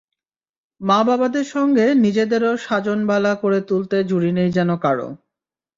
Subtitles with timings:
[0.81, 5.09] মা-বাবাদের সঙ্গে নিজেদেরও সাজন বালা করে তুলতে জুড়ি নেই যেন কারও।